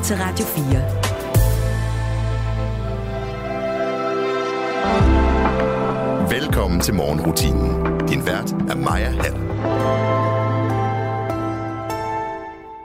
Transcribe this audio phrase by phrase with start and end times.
[0.00, 0.64] lytter til Radio 4.
[6.40, 7.98] Velkommen til morgenrutinen.
[8.08, 9.34] Din vært er Maja Hall.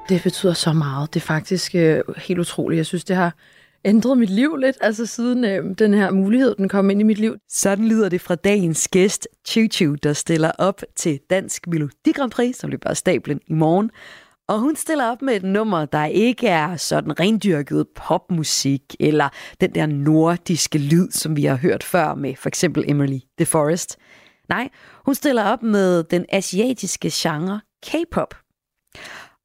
[0.09, 1.13] Det betyder så meget.
[1.13, 2.77] Det er faktisk øh, helt utroligt.
[2.77, 3.35] Jeg synes, det har
[3.85, 7.17] ændret mit liv lidt, altså siden øh, den her mulighed, den kom ind i mit
[7.17, 7.35] liv.
[7.49, 12.55] Sådan lyder det fra dagens gæst, Chu der stiller op til Dansk Melodi Grand Prix,
[12.55, 13.91] som løber af stablen i morgen.
[14.47, 19.29] Og hun stiller op med et nummer, der ikke er sådan rendyrket popmusik, eller
[19.61, 23.97] den der nordiske lyd, som vi har hørt før med for eksempel Emily The Forest.
[24.49, 24.69] Nej,
[25.05, 28.35] hun stiller op med den asiatiske genre K-pop.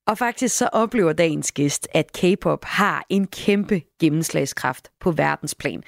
[0.06, 5.82] Og faktisk så oplever dagens gæst, at K-pop har en kæmpe gennemslagskraft på verdensplan.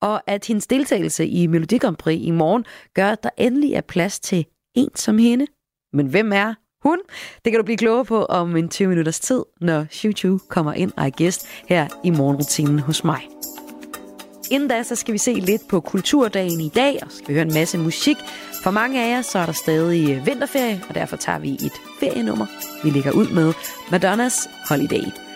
[0.00, 3.80] Og at hendes deltagelse i Melodi Grand Prix i morgen gør, at der endelig er
[3.80, 5.46] plads til en som hende.
[5.92, 6.98] Men hvem er hun?
[7.44, 10.92] Det kan du blive klogere på om en 20 minutters tid, når Shu kommer ind
[10.96, 13.28] og er gæst her i morgenrutinen hos mig.
[14.50, 17.46] Inden da, så skal vi se lidt på kulturdagen i dag, og skal vi høre
[17.46, 18.16] en masse musik.
[18.62, 21.72] For mange af jer, så er der stadig øh, vinterferie, og derfor tager vi et
[22.00, 22.46] ferienummer.
[22.84, 23.52] Vi ligger ud med
[23.90, 25.31] Madonnas Holiday.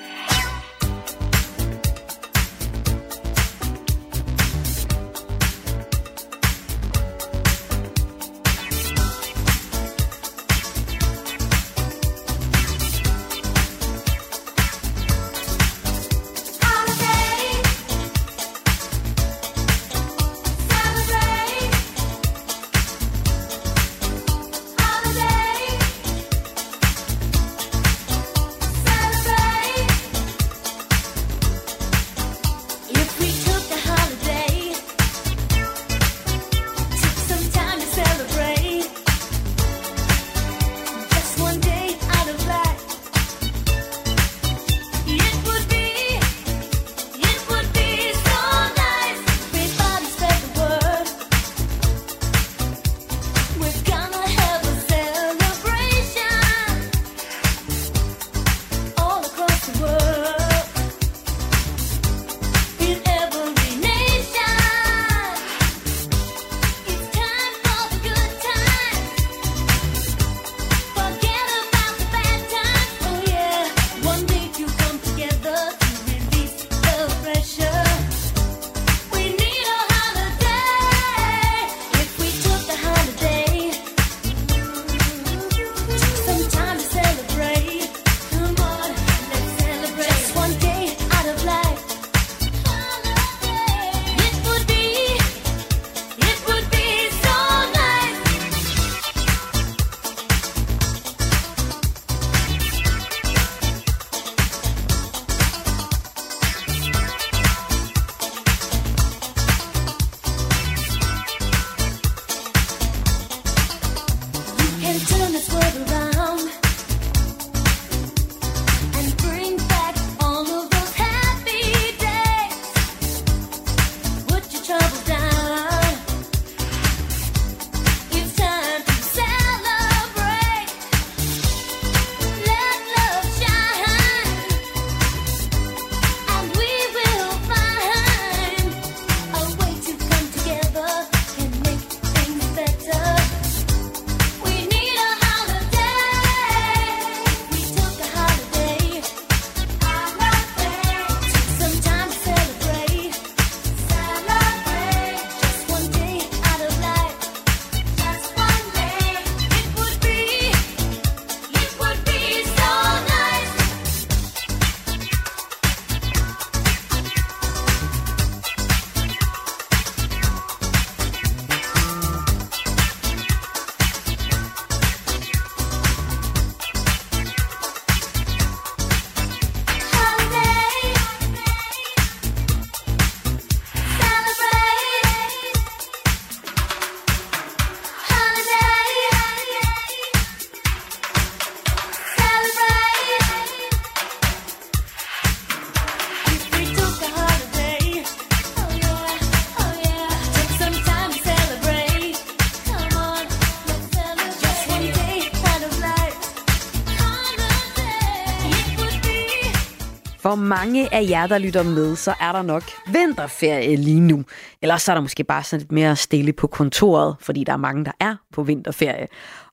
[210.66, 214.24] Mange af jer, der lytter med, så er der nok vinterferie lige nu.
[214.62, 217.56] Eller så er der måske bare sådan lidt mere stille på kontoret, fordi der er
[217.56, 219.06] mange, der er på vinterferie.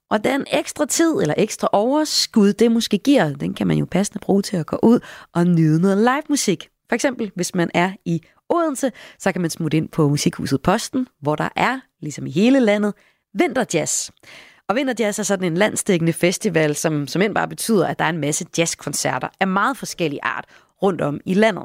[0.09, 4.19] Og den ekstra tid eller ekstra overskud, det måske giver, den kan man jo passende
[4.19, 4.99] bruge til at gå ud
[5.33, 6.69] og nyde noget live musik.
[6.89, 11.07] For eksempel, hvis man er i Odense, så kan man smutte ind på Musikhuset Posten,
[11.21, 12.93] hvor der er, ligesom i hele landet,
[13.33, 14.09] vinterjazz.
[14.69, 18.09] Og Vinterjazz er sådan en landstækkende festival, som, som end bare betyder, at der er
[18.09, 20.45] en masse jazzkoncerter af meget forskellig art
[20.81, 21.63] rundt om i landet.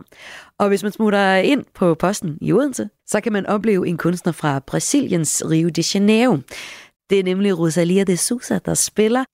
[0.59, 4.33] Og hvis man smutter ind på posten i Odense, så kan man opleve en kunstner
[4.33, 6.39] fra Brasiliens Rio de Janeiro.
[7.11, 9.25] Det er nemlig Rosalia de Souza, der spiller.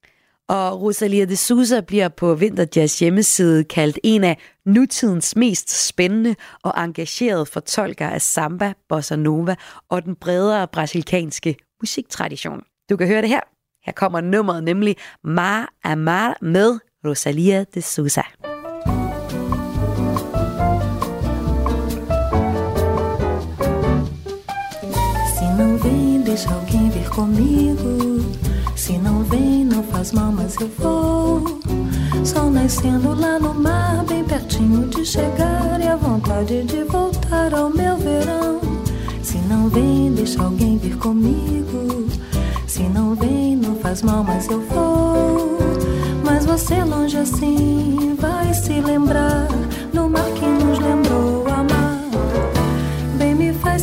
[0.49, 6.85] Og Rosalia de Souza bliver på Vinterjazz hjemmeside kaldt en af nutidens mest spændende og
[6.85, 9.57] engagerede fortolkere af samba, bossa nova
[9.89, 12.63] og den bredere brasilianske musiktradition.
[12.91, 13.41] Du kan høre det her.
[13.87, 18.23] Her kommer nummeret nemlig Mar Amar med Rosalia de Souza.
[26.35, 28.35] Deixa alguém vir comigo.
[28.75, 31.61] Se não vem, não faz mal, mas eu vou.
[32.25, 35.81] Sol nascendo lá no mar, bem pertinho de chegar.
[35.81, 38.61] E a vontade de voltar ao meu verão.
[39.23, 42.09] Se não vem, deixa alguém vir comigo.
[42.67, 45.57] Se não vem, não faz mal, mas eu vou.
[46.25, 49.47] Mas você longe assim vai se lembrar
[49.93, 51.14] do mar que nos lembrou.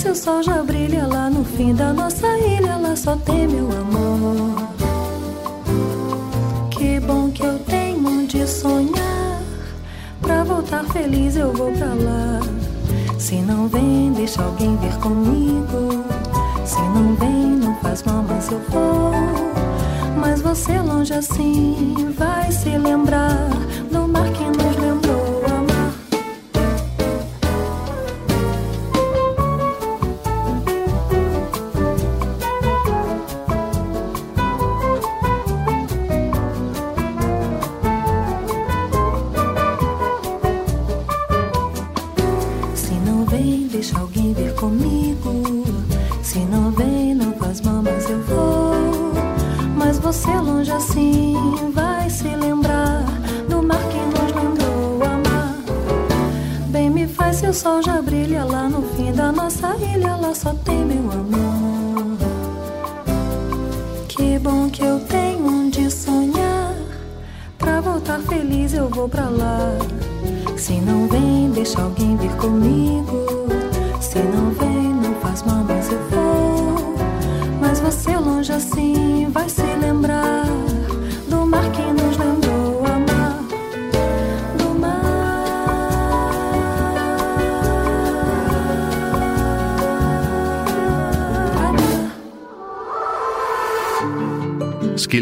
[0.01, 2.95] Bem me faz se o sol já brilha lá no fim da nossa ilha, lá
[2.95, 4.67] só tem meu amor.
[6.71, 9.41] Que bom que eu tenho onde sonhar.
[10.21, 12.39] Pra voltar feliz eu vou pra lá.
[13.19, 16.03] Se não vem, deixa alguém vir comigo.
[16.65, 19.11] Se não vem, não faz mal, mas eu vou.
[20.17, 23.49] Mas você longe assim vai se lembrar
[23.91, 24.40] do mar que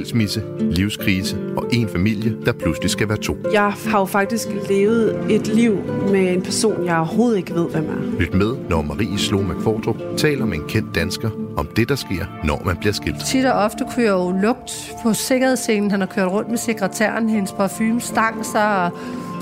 [0.10, 3.38] Skilsmisse, livskrise og en familie, der pludselig skal være to.
[3.54, 5.78] Jeg har jo faktisk levet et liv
[6.12, 8.20] med en person, jeg overhovedet ikke ved, hvem er.
[8.20, 12.26] Lyt med, når Marie Slomak Fortrup taler med en kendt dansker om det, der sker,
[12.44, 13.16] når man bliver skilt.
[13.26, 15.92] Tit og ofte kunne jeg jo lugt på sikkerhedsscenen.
[15.92, 18.92] Han har kørt rundt med sekretæren, hendes parfume stang sig, og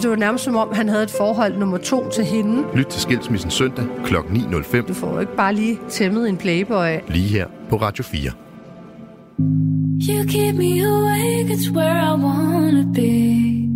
[0.02, 2.64] det var nærmest som om, han havde et forhold nummer to til hende.
[2.76, 4.16] Lyt til Skilsmissen søndag kl.
[4.16, 6.88] 9.05 Du får jo ikke bare lige tæmmet en playboy.
[7.08, 8.32] lige her på Radio 4.
[10.08, 13.68] You keep me awake, it's where I wanna be.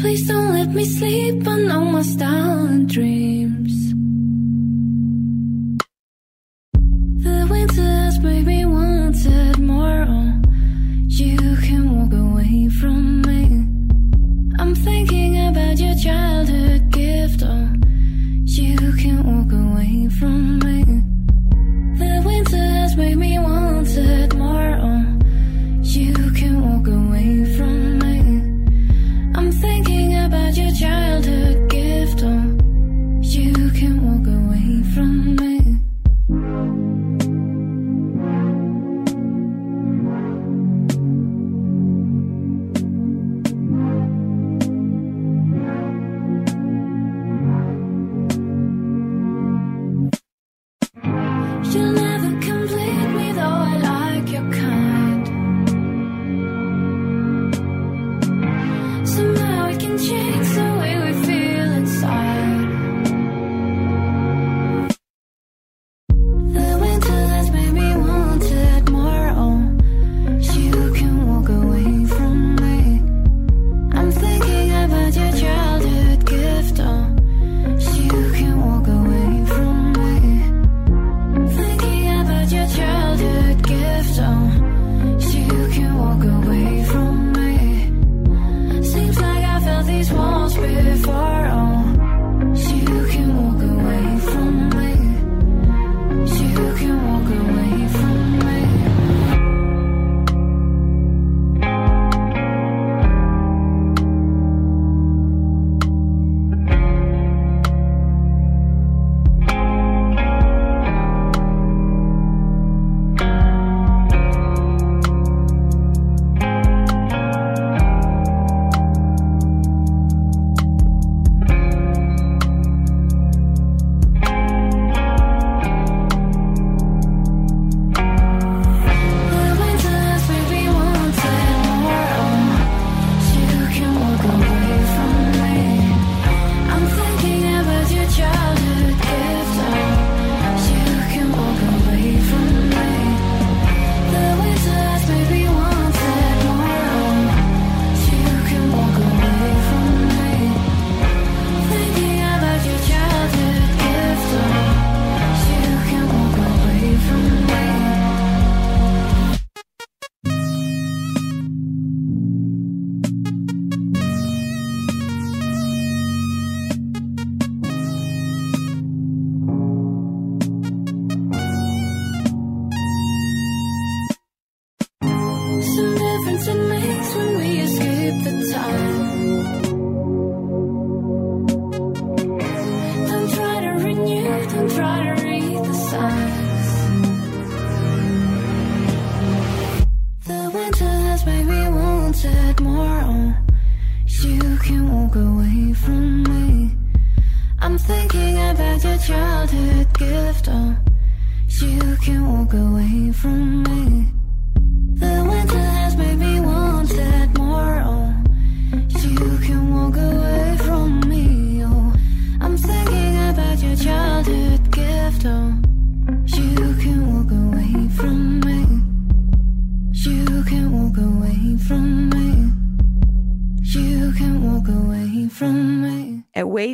[0.00, 3.91] Please don't let me sleep, I know my stolen dreams.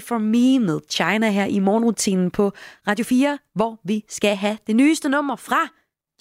[0.09, 2.53] for Me med China her i morgenrutinen på
[2.89, 5.69] Radio 4, hvor vi skal have det nyeste nummer fra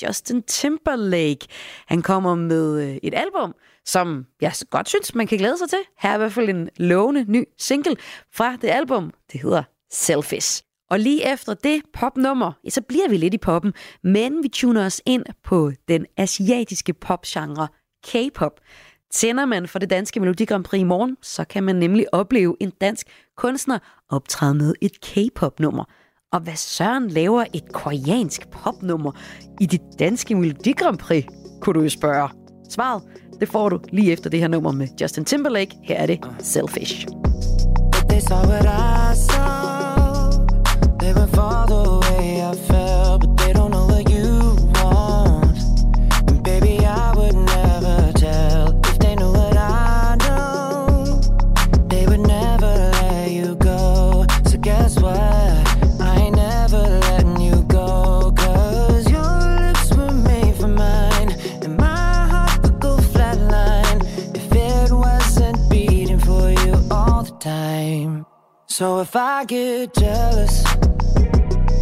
[0.03, 1.47] Justin Timberlake.
[1.87, 3.53] Han kommer med øh, et album,
[3.85, 5.79] som jeg godt synes, man kan glæde sig til.
[5.99, 7.95] Her er i hvert fald en lovende ny single
[8.33, 9.13] fra det album.
[9.31, 10.63] Det hedder Selfish.
[10.89, 15.01] Og lige efter det popnummer, så bliver vi lidt i poppen, men vi tuner os
[15.05, 17.67] ind på den asiatiske popgenre
[18.07, 18.59] K-pop.
[19.13, 22.55] Tænder man for det danske Melodi Grand Prix i morgen, så kan man nemlig opleve
[22.59, 25.83] en dansk kunstner optræde med et K-pop-nummer.
[26.31, 29.11] Og hvad søren laver et koreansk popnummer
[29.61, 31.25] i det danske Melodi Grand Prix,
[31.61, 32.29] kunne du jo spørge.
[32.69, 33.03] Svaret,
[33.39, 35.77] det får du lige efter det her nummer med Justin Timberlake.
[35.83, 37.07] Her er det Selfish.
[38.09, 40.31] They saw what I saw.
[40.99, 42.86] They were far the I.
[68.77, 70.63] So if I get jealous,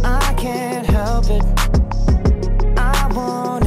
[0.02, 1.44] I can't help it.
[2.78, 3.65] I want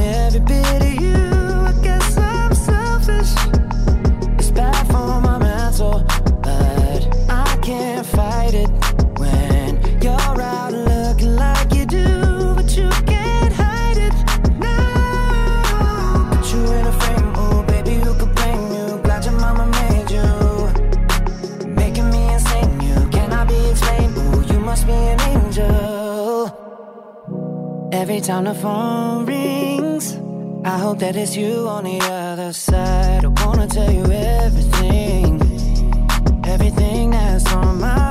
[28.00, 30.16] Every time the phone rings,
[30.64, 33.26] I hope that it's you on the other side.
[33.26, 35.38] I wanna tell you everything,
[36.44, 38.09] everything that's on my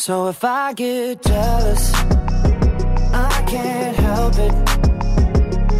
[0.00, 1.92] So if I get jealous,
[3.12, 4.52] I can't help it.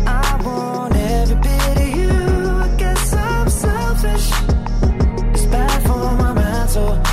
[0.06, 2.50] I want every bit of you.
[2.50, 4.30] I guess I'm selfish.
[5.32, 7.09] It's bad for my mental.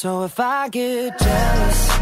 [0.00, 1.99] So if I get jealous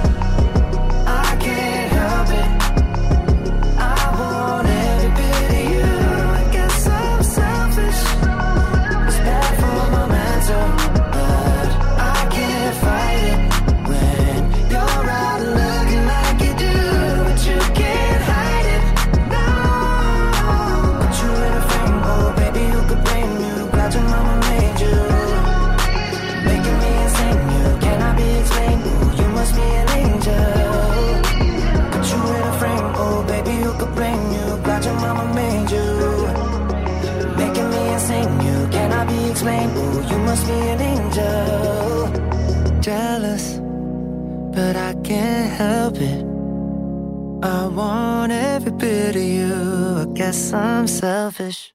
[48.78, 50.02] bit of you.
[50.02, 51.75] I guess I'm selfish.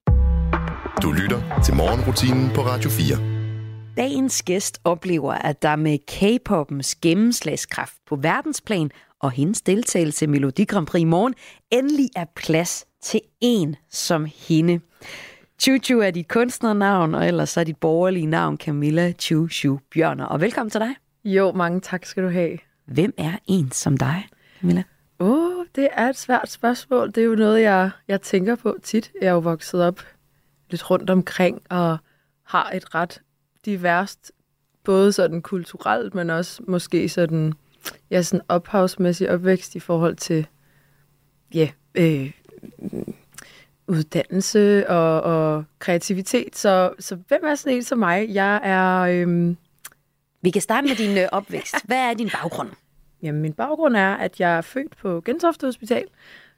[1.02, 3.16] Du lytter til morgenrutinen på Radio 4.
[3.96, 10.64] Dagens gæst oplever, at der med K-popens gennemslagskraft på verdensplan og hendes deltagelse i Melodi
[10.64, 11.34] Grand Prix i morgen
[11.70, 14.80] endelig er plads til en som hende.
[15.60, 20.24] Chuchu er dit kunstnernavn, og ellers er dit borgerlige navn Camilla Chuchu Bjørner.
[20.24, 20.94] Og velkommen til dig.
[21.24, 22.58] Jo, mange tak skal du have.
[22.86, 24.26] Hvem er en som dig,
[24.60, 24.82] Camilla?
[25.20, 27.06] Åh, oh, det er et svært spørgsmål.
[27.08, 29.12] Det er jo noget, jeg, jeg tænker på tit.
[29.20, 30.00] Jeg er jo vokset op
[30.70, 31.98] lidt rundt omkring og
[32.42, 33.22] har et ret
[33.64, 34.32] diverst,
[34.84, 37.52] både sådan kulturelt, men også måske sådan,
[38.10, 40.46] ja, sådan ophavsmæssig opvækst i forhold til,
[41.54, 42.30] ja, øh,
[43.86, 46.56] uddannelse og, og kreativitet.
[46.56, 48.28] Så, så hvem er sådan en som mig?
[48.28, 49.54] Jeg er, øh,
[50.42, 51.86] Vi kan starte med din øh, opvækst.
[51.86, 52.70] Hvad er din baggrund?
[53.24, 56.04] Jamen, min baggrund er, at jeg er født på Gentofte Hospital,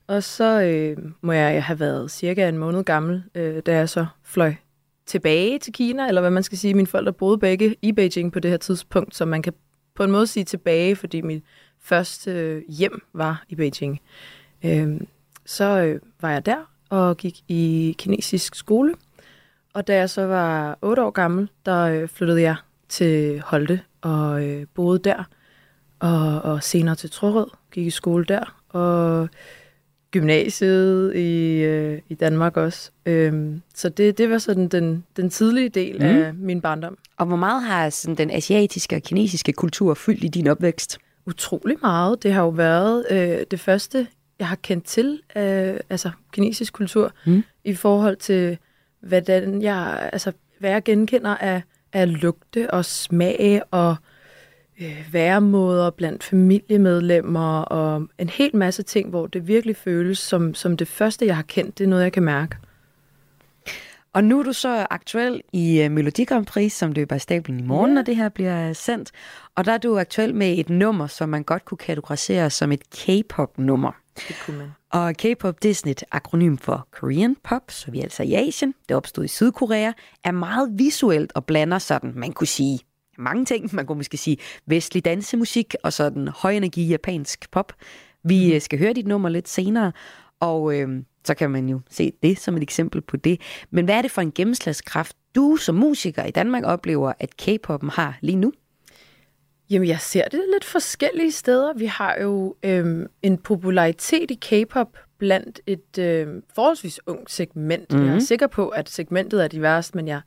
[0.06, 4.06] og så øh, må jeg have været cirka en måned gammel, øh, da jeg så
[4.22, 4.54] fløj
[5.06, 6.74] tilbage til Kina, eller hvad man skal sige.
[6.74, 9.52] Mine forældre boede begge i Beijing på det her tidspunkt, så man kan
[9.94, 11.44] på en måde sige tilbage, fordi mit
[11.80, 14.00] første øh, hjem var i Beijing.
[14.64, 15.00] Øh,
[15.44, 18.94] så øh, var jeg der og gik i kinesisk skole,
[19.74, 22.56] og da jeg så var 8 år gammel, der øh, flyttede jeg
[22.88, 25.24] til Holte og øh, boede der,
[25.98, 29.28] og, og senere til Trorød, gik i skole der, og
[30.10, 32.90] gymnasiet i, øh, i Danmark også.
[33.06, 36.04] Øhm, så det, det var sådan den, den tidlige del mm.
[36.04, 36.98] af min barndom.
[37.16, 40.98] Og hvor meget har sådan, den asiatiske og kinesiske kultur fyldt i din opvækst?
[41.26, 42.22] Utrolig meget.
[42.22, 44.06] Det har jo været øh, det første,
[44.38, 47.44] jeg har kendt til, øh, altså kinesisk kultur, Mm.
[47.64, 48.58] i forhold til,
[49.00, 53.96] hvordan jeg, altså, hvad jeg genkender af, af lugte og smag og øh,
[55.12, 60.88] væremåder blandt familiemedlemmer og en hel masse ting, hvor det virkelig føles som, som det
[60.88, 61.78] første, jeg har kendt.
[61.78, 62.56] Det er noget, jeg kan mærke.
[64.12, 67.60] Og nu er du så aktuel i uh, Melodi Grand Prix, som løber i stablen
[67.60, 67.94] i morgen, Ja.
[67.94, 69.10] når det her bliver sendt.
[69.54, 72.82] Og der er du aktuel med et nummer, som man godt kunne kategorisere som et
[72.90, 73.92] K-pop-nummer.
[74.28, 74.68] Det kunne man.
[74.90, 78.34] Og K-pop, det er sådan et akronym for Korean Pop, så vi er altså i
[78.34, 78.74] Asien.
[78.88, 79.92] Det opstod i Sydkorea,
[80.24, 82.80] er meget visuelt og blander sådan, man kunne sige,
[83.18, 83.74] mange ting.
[83.74, 87.72] Man kunne måske sige vestlig dansemusik og sådan højenergi japansk pop.
[88.22, 88.60] Vi mm.
[88.60, 89.92] skal høre dit nummer lidt senere,
[90.40, 93.40] og øh, så kan man jo se det som et eksempel på det.
[93.70, 97.90] Men hvad er det for en gennemslagskraft, du som musiker i Danmark oplever, at K-poppen
[97.90, 98.52] har lige nu?
[99.70, 101.72] Jamen, jeg ser det lidt forskellige steder.
[101.74, 107.92] Vi har jo øhm, en popularitet i K-pop blandt et øhm, forholdsvis ungt segment.
[107.92, 108.06] Mm-hmm.
[108.06, 110.20] Jeg er sikker på, at segmentet er diverst, men jeg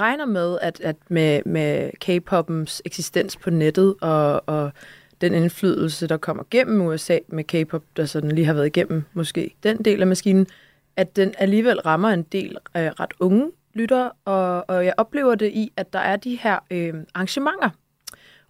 [0.00, 4.70] regner med, at, at med, med K-poppens eksistens på nettet og, og
[5.20, 9.54] den indflydelse, der kommer gennem USA med K-pop, der sådan lige har været igennem måske
[9.62, 10.46] den del af maskinen,
[10.96, 15.52] at den alligevel rammer en del øh, ret unge lyttere, og, og jeg oplever det
[15.52, 17.70] i, at der er de her øh, arrangementer,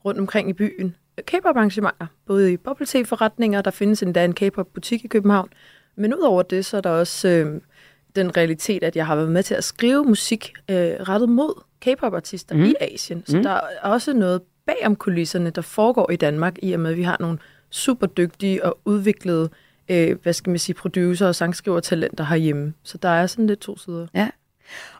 [0.05, 0.97] rundt omkring i byen.
[1.27, 5.49] K-pop-arrangementer, både i bubble forretninger der findes endda en K-pop-butik i København.
[5.97, 7.61] Men udover det, så er der også øh,
[8.17, 12.55] den realitet, at jeg har været med til at skrive musik øh, rettet mod K-pop-artister
[12.55, 12.65] mm.
[12.65, 13.23] i Asien.
[13.27, 13.43] Så mm.
[13.43, 16.97] der er også noget bag om kulisserne, der foregår i Danmark, i og med, at
[16.97, 17.39] vi har nogle
[17.71, 19.51] super dygtige og udviklede
[19.89, 22.75] øh, hvad skal man sige, producer og sangskrivertalenter herhjemme.
[22.83, 24.07] Så der er sådan lidt to sider.
[24.15, 24.29] Ja.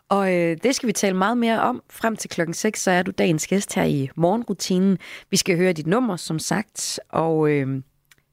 [0.09, 1.83] Og øh, det skal vi tale meget mere om.
[1.89, 4.97] Frem til klokken 6, så er du dagens gæst her i morgenrutinen.
[5.29, 7.81] Vi skal høre dit nummer, som sagt, og øh,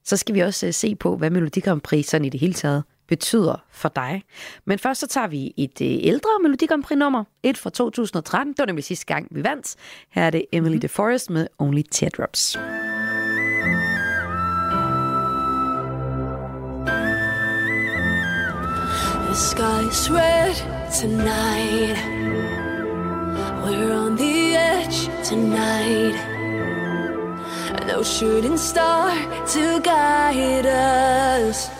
[0.05, 2.55] så skal vi også øh, se på, hvad Melodi Grand Prix sådan i det hele
[2.55, 4.23] taget betyder for dig.
[4.65, 8.53] Men først så tager vi et øh, ældre Melodi Grand Prix nummer, et fra 2013.
[8.53, 9.77] Det var nemlig sidste gang, vi vandt.
[10.11, 12.59] Her er det Emily DeForest med Only Teardrops.
[19.27, 20.55] The sky's red
[21.01, 21.99] tonight.
[23.65, 26.15] We're on the edge tonight.
[27.87, 29.11] No shooting star
[29.47, 31.74] to guide us.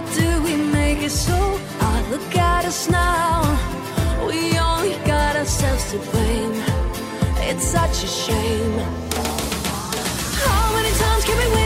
[0.00, 1.36] Do we make it so
[1.78, 2.10] hard?
[2.10, 3.42] Look at us now.
[4.26, 6.54] We only got ourselves to blame.
[7.48, 8.78] It's such a shame.
[10.44, 11.59] How many times can we win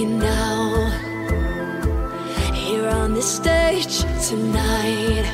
[0.00, 0.90] me now.
[2.54, 5.26] Here on this stage tonight.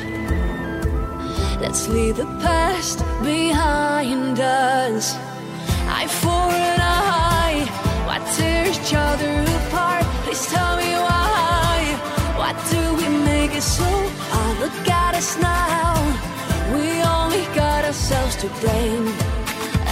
[1.61, 5.15] Let's leave the past behind us.
[5.99, 7.65] I for an eye.
[8.07, 10.05] Why tear each other apart?
[10.23, 11.77] Please tell me why.
[12.39, 13.89] Why do we make it so
[14.31, 14.59] hard?
[14.59, 15.93] Look at us now.
[16.73, 19.07] We only got ourselves to blame.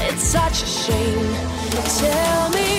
[0.07, 1.29] It's such a shame.
[1.99, 2.75] Tell me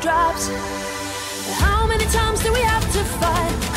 [0.00, 0.48] teardrops.
[1.60, 3.69] How many times do we have to fight?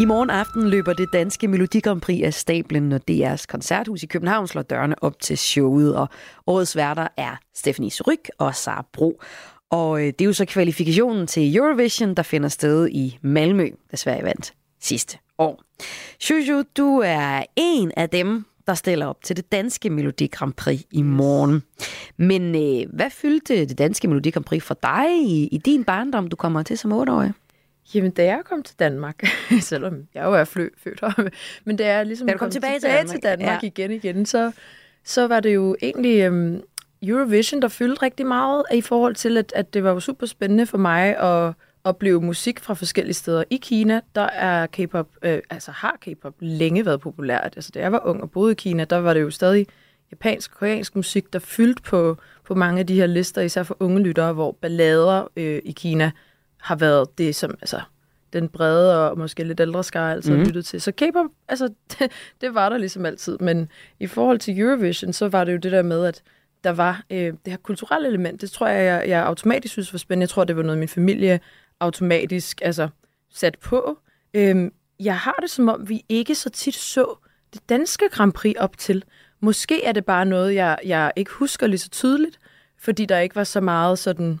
[0.00, 4.06] I morgen aften løber det danske Melodi Grand Prix af stablen, når DR's koncerthus i
[4.06, 5.96] København slår dørene op til showet.
[5.96, 6.08] Og
[6.46, 9.20] årets værter er Stephanie Suryk og Sara Bro.
[9.70, 13.96] Og øh, det er jo så kvalifikationen til Eurovision, der finder sted i Malmø, der
[13.96, 15.62] Sverige vandt sidste år.
[16.30, 20.80] Juju, du er en af dem, der stiller op til det danske Melodi Grand Prix
[20.90, 21.62] i morgen.
[22.16, 26.28] Men øh, hvad fyldte det danske Melodi Grand Prix for dig i, i din barndom,
[26.28, 27.32] du kommer til som otteårig?
[27.94, 29.24] Jamen, da jeg kom til Danmark,
[29.60, 31.28] selvom jeg jo er flø, født her,
[31.64, 33.66] men da jeg ligesom Da du kom tilbage til tilbage Danmark, til Danmark ja.
[33.66, 34.52] igen igen, så,
[35.04, 36.62] så var det jo egentlig øhm,
[37.02, 40.66] Eurovision, der fyldte rigtig meget i forhold til, at, at det var jo super spændende
[40.66, 43.44] for mig at opleve musik fra forskellige steder.
[43.50, 47.52] I Kina, der er K-pop, øh, altså har K-pop længe været populært.
[47.56, 49.66] Altså, da jeg var ung og boede i Kina, der var det jo stadig
[50.10, 53.76] japansk og koreansk musik, der fyldte på, på mange af de her lister, især for
[53.80, 56.10] unge lyttere, hvor ballader øh, i Kina
[56.60, 57.80] har været det, som altså,
[58.32, 60.42] den brede og måske lidt ældre skare altså mm.
[60.42, 60.80] lyttet til.
[60.80, 63.38] Så K-pop, altså, det, det var der ligesom altid.
[63.38, 63.68] Men
[64.00, 66.22] i forhold til Eurovision, så var det jo det der med, at
[66.64, 68.40] der var øh, det her kulturelle element.
[68.40, 70.22] Det tror jeg, jeg, jeg automatisk synes var spændende.
[70.22, 71.40] Jeg tror, det var noget, min familie
[71.80, 72.88] automatisk altså,
[73.30, 73.98] sat på.
[74.34, 77.16] Øhm, jeg har det som om, vi ikke så tit så
[77.54, 79.04] det danske Grand Prix op til.
[79.40, 82.38] Måske er det bare noget, jeg, jeg ikke husker lige så tydeligt,
[82.78, 84.40] fordi der ikke var så meget sådan,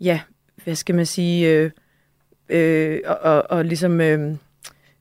[0.00, 0.20] ja,
[0.68, 1.70] hvad skal man sige, øh,
[2.48, 4.30] øh, og, og, og ligesom øh,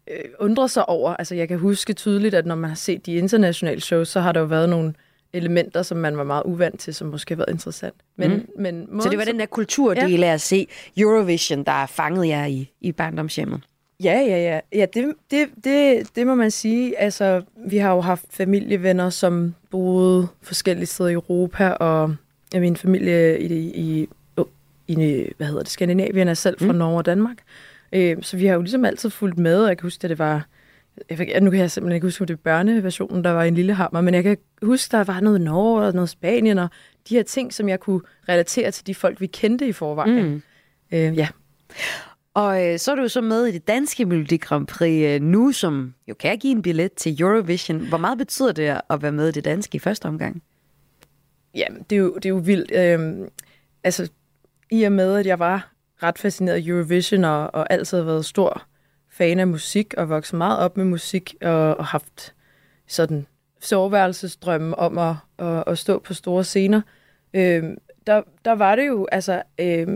[0.07, 1.15] øh, undre sig over.
[1.15, 4.31] Altså jeg kan huske tydeligt, at når man har set de internationale shows, så har
[4.31, 4.93] der jo været nogle
[5.33, 7.95] elementer, som man var meget uvant til, som måske har været interessant.
[8.15, 8.47] Men, mm.
[8.57, 12.27] men måden, Så det var den der kulturdel af at se Eurovision, der er fanget
[12.27, 13.61] jer i, i barndomshjemmet.
[14.03, 14.59] Ja, ja, ja.
[14.79, 16.99] Ja, det, det, det, det må man sige.
[16.99, 22.15] Altså, vi har jo haft familievenner, som boede forskellige steder i Europa, og
[22.53, 24.07] ja, min familie i, i,
[24.87, 26.77] i hvad hedder det, Skandinavien er selv fra mm.
[26.77, 27.37] Norge og Danmark.
[27.93, 30.19] Øh, så vi har jo ligesom altid fulgt med, og jeg kan huske, at det
[30.19, 30.47] var...
[31.09, 33.73] Jeg, nu kan jeg simpelthen ikke huske, om det er børneversionen, der var en lille
[33.73, 36.69] hammer, men jeg kan huske, der var noget Norge og noget Spanien, og
[37.09, 40.29] de her ting, som jeg kunne relatere til de folk, vi kendte i forvejen.
[40.29, 40.41] Mm.
[40.91, 41.27] Øh, ja.
[42.33, 45.21] Og øh, så er du jo så med i det danske Melodi Grand Prix øh,
[45.21, 47.79] nu, som jo kan give en billet til Eurovision.
[47.79, 50.43] Hvor meget betyder det at være med i det danske i første omgang?
[51.55, 52.71] Jamen, det er jo, det er jo vildt.
[52.71, 53.27] Øhm,
[53.83, 54.09] altså,
[54.71, 55.71] i og med, at jeg var
[56.03, 58.63] ret fascineret af Eurovision, og, og altid har været stor
[59.11, 62.33] fan af musik, og vokset meget op med musik, og, og haft
[62.87, 63.27] sådan
[63.61, 66.81] soveværelsesdrømme om at, at, at stå på store scener,
[67.33, 67.63] øh,
[68.07, 69.87] der, der var det jo altså øh,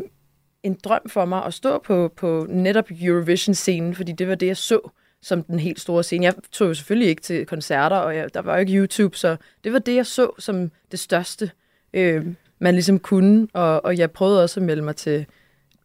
[0.64, 4.58] en drøm for mig at stå på, på netop Eurovision-scenen, fordi det var det, jeg
[4.58, 4.90] så
[5.22, 6.26] som den helt store scene.
[6.26, 9.38] Jeg tog jo selvfølgelig ikke til koncerter, og jeg, der var jo ikke YouTube, så
[9.64, 11.52] det var det, jeg så som det største,
[11.94, 12.28] øh,
[12.62, 13.48] man ligesom kunne.
[13.54, 15.26] Og, og jeg prøvede også at melde mig til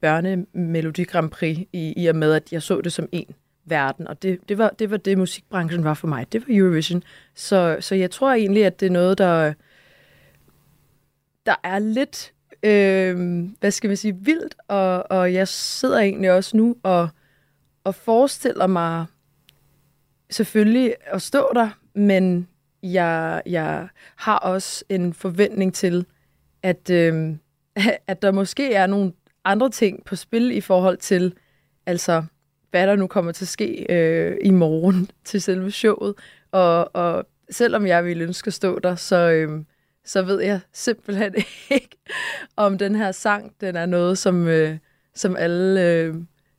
[0.01, 3.35] børnemelodi Grand Prix, i, i og med, at jeg så det som en
[3.65, 6.33] verden, og det, det, var, det var det, musikbranchen var for mig.
[6.33, 7.03] Det var Eurovision.
[7.35, 9.53] Så, så jeg tror egentlig, at det er noget, der,
[11.47, 16.57] der er lidt, øh, hvad skal man sige, vildt, og, og jeg sidder egentlig også
[16.57, 17.09] nu og,
[17.85, 19.07] og forestiller mig
[20.31, 22.49] selvfølgelig at stå der, men
[22.83, 26.07] jeg, jeg har også en forventning til,
[26.67, 27.37] at, øh,
[28.11, 29.13] at der måske er nogle
[29.45, 31.35] andre ting på spil i forhold til,
[31.87, 32.25] altså,
[32.71, 36.15] hvad der nu kommer til at ske øh, i morgen til selve showet.
[36.53, 39.63] Og, og selvom jeg ville ønske at stå der, så, øh,
[40.05, 41.35] så ved jeg simpelthen
[41.71, 41.97] ikke,
[42.57, 44.79] om den her sang, den er noget, som, øh,
[45.15, 45.83] som alle...
[45.83, 46.15] Øh,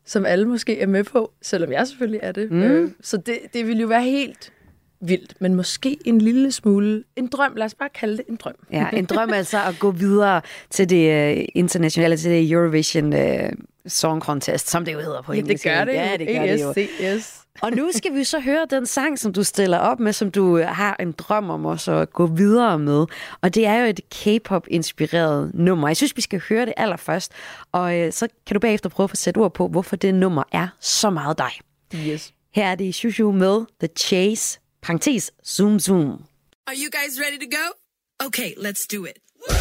[0.06, 2.52] som alle måske er med på, selvom jeg selvfølgelig er det.
[2.52, 2.62] Mm.
[2.62, 4.54] Øh, så det, det ville jo være helt
[5.00, 7.54] vildt, men måske en lille smule en drøm.
[7.56, 8.56] Lad os bare kalde det en drøm.
[8.72, 13.50] Ja, en drøm altså at gå videre til det uh, internationale, til det Eurovision uh,
[13.88, 16.62] Song Contest, som det jo hedder på Ja, det gør det Ja, det gør det
[16.62, 16.74] jo.
[17.04, 17.48] Yes.
[17.62, 20.58] Og nu skal vi så høre den sang, som du stiller op med, som du
[20.58, 23.06] øh, har en drøm om også at gå videre med.
[23.42, 25.88] Og det er jo et K-pop-inspireret nummer.
[25.88, 27.32] Jeg synes, vi skal høre det allerførst.
[27.72, 30.44] Og øh, så kan du bagefter prøve at få sætte ord på, hvorfor det nummer
[30.52, 31.52] er så meget dig.
[31.96, 32.34] Yes.
[32.54, 36.28] Her er det Shushu med The Chase, parentes, zoom zoom.
[36.68, 37.72] Are you guys ready to go?
[38.22, 39.20] Okay, let's do it.
[39.48, 39.54] We're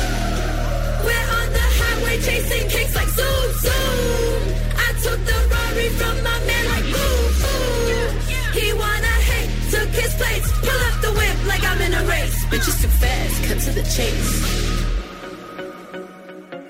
[1.38, 4.54] on the highway chasing kicks like zoom, zoom.
[4.76, 8.10] I took the Rari from my man like boom, boom.
[8.58, 12.44] He wanna hate, took his place, pull up the whip like I'm in a race.
[12.46, 14.32] Bitches too fast, cut to the chase.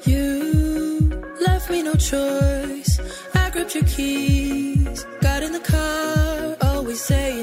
[0.06, 0.24] You
[1.46, 3.00] left me no choice.
[3.34, 7.35] I gripped your keys, got in the car, always saying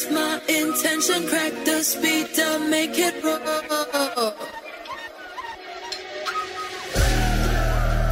[0.00, 1.26] it's my intention.
[1.28, 3.38] Crack the speed to make it roll.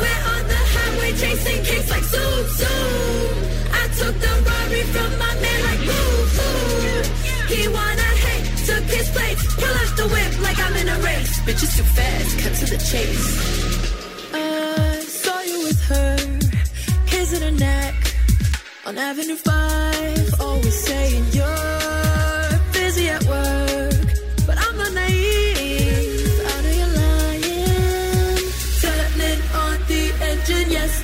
[0.01, 3.35] We're on the highway chasing kicks like zoom, zoom.
[3.81, 7.05] I took the Rari from my man like boom, boom.
[7.53, 11.35] He wanna hate, took his place, pull up the whip like I'm in a race.
[11.47, 13.29] Bitches too fast, cut to the chase.
[14.35, 16.17] I saw you with her,
[17.07, 17.95] kissing her neck
[18.87, 21.76] on Avenue 5, always saying you're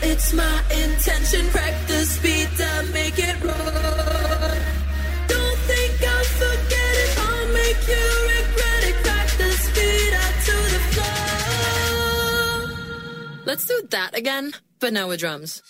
[0.03, 1.49] it's my intention.
[1.51, 3.55] Crack the speed to make it roll.
[5.29, 7.19] Don't think I'll forget it.
[7.19, 8.97] I'll make you regret it.
[9.05, 11.13] Crack the speed up to the floor.
[13.45, 15.63] Let's do that again, but now with drums.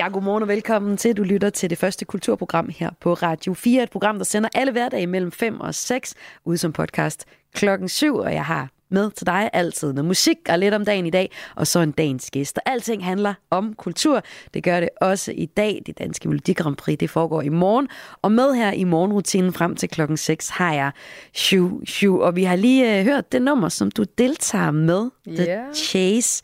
[0.00, 1.16] Ja, godmorgen og velkommen til.
[1.16, 3.82] Du lytter til det første kulturprogram her på Radio 4.
[3.82, 8.16] Et program, der sender alle hverdage mellem 5 og 6 ud som podcast klokken 7.
[8.16, 11.30] Og jeg har med til dig altid noget musik og lidt om dagen i dag,
[11.56, 12.56] og så en dagens gæst.
[12.56, 14.22] Og alting handler om kultur.
[14.54, 15.82] Det gør det også i dag.
[15.86, 17.88] Det danske Melodi Grand Prix, det foregår i morgen.
[18.22, 20.90] Og med her i morgenrutinen frem til klokken 6 har jeg
[21.34, 22.22] Shu Shu.
[22.22, 25.10] Og vi har lige øh, hørt det nummer, som du deltager med.
[25.26, 25.72] The Ja.
[25.74, 26.42] Chase.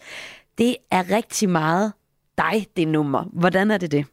[0.59, 1.93] Det er rigtig meget
[2.39, 3.25] dig, det nummer.
[3.33, 4.07] Hvordan er det det?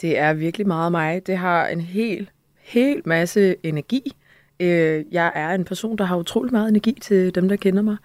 [0.00, 1.26] Det er virkelig meget mig.
[1.26, 2.30] Det har en hel,
[2.60, 4.12] hel masse energi.
[4.60, 7.96] Øh, jeg er en person, der har utrolig meget energi til dem, der kender mig.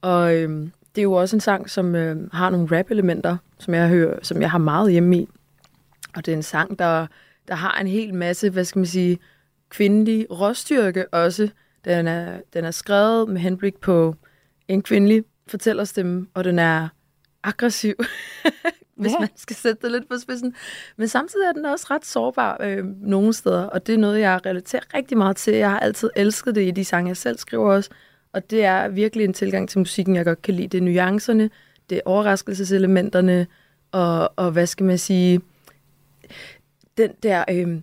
[0.00, 0.50] Og øh,
[0.94, 4.40] det er jo også en sang, som øh, har nogle rap-elementer, som jeg, hører, som
[4.40, 5.28] jeg har meget hjemme i.
[6.16, 7.06] Og det er en sang, der,
[7.48, 9.18] der har en hel masse, hvad skal man sige,
[9.68, 11.48] kvindelig råstyrke også.
[11.84, 14.14] Den er, den er skrevet med henblik på
[14.68, 16.88] en kvindelig fortællerstemme, og den er
[17.44, 17.94] aggressiv,
[18.96, 19.18] hvis Ja.
[19.20, 20.54] man skal sætte det lidt på spidsen.
[20.96, 24.40] Men samtidig er den også ret sårbar øh, nogle steder, og det er noget, jeg
[24.46, 25.54] relaterer rigtig meget til.
[25.54, 27.90] Jeg har altid elsket det i de sange, jeg selv skriver også,
[28.32, 30.68] og det er virkelig en tilgang til musikken, jeg godt kan lide.
[30.68, 31.50] Det er nuancerne,
[31.90, 33.46] det er overraskelseselementerne,
[33.92, 35.40] og, og hvad skal man sige,
[36.98, 37.80] den der øh,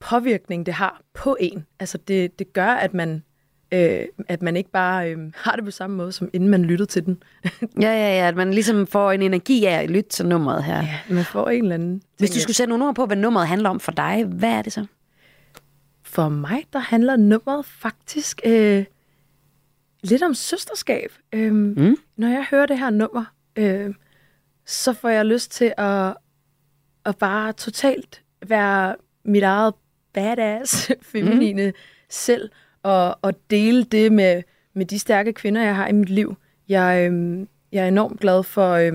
[0.00, 1.66] påvirkning, det har på en.
[1.80, 3.24] Altså det, det gør, at man,
[3.72, 6.90] øh, at man ikke bare øh, har det på samme måde, som inden man lyttede
[6.90, 7.22] til den.
[7.80, 10.76] Ja, ja, ja, at man ligesom får en energi af at lytte til nummeret her.
[10.76, 12.02] Ja, man får en eller anden...
[12.18, 14.62] Hvis du skulle sætte nogle ord på, hvad nummeret handler om for dig, hvad er
[14.62, 14.86] det så?
[16.02, 18.84] For mig, der handler nummeret faktisk øh,
[20.02, 21.12] lidt om søsterskab.
[21.32, 21.96] Øh, mm.
[22.16, 23.24] Når jeg hører det her nummer,
[23.56, 23.94] øh,
[24.66, 26.14] så får jeg lyst til at,
[27.04, 29.74] at bare totalt være mit eget
[30.12, 31.76] badass, feminine mm.
[32.08, 32.50] selv,
[32.82, 34.42] og, og dele det med,
[34.74, 36.36] med de stærke kvinder, jeg har i mit liv.
[36.68, 38.92] Jeg, øh, jeg er enormt glad for, øh,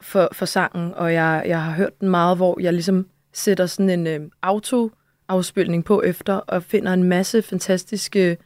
[0.00, 3.90] for, for sangen, og jeg, jeg har hørt den meget, hvor jeg ligesom sætter sådan
[3.90, 8.36] en øh, auto-afspilning på efter, og finder en masse fantastiske,